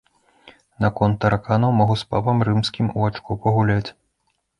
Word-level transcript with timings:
Наконт 0.85 1.19
тараканаў 1.25 1.75
магу 1.79 1.97
з 2.03 2.07
папам 2.13 2.37
рымскім 2.47 2.89
у 2.97 3.05
ачко 3.09 3.37
пагуляць. 3.45 3.89